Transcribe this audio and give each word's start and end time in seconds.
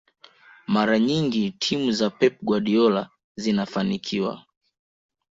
mara 0.67 0.99
nyingi 0.99 1.51
timu 1.51 1.91
za 1.91 2.09
pep 2.09 2.37
guardiola 2.41 3.09
zinafanikiwa 3.35 4.45